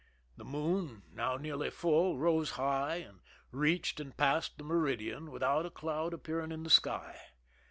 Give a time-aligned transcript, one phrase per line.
[0.35, 3.19] The moon, \ now nearly full, rose high, and
[3.51, 7.21] reached and passed the meridian without a cloud appearing in the sky.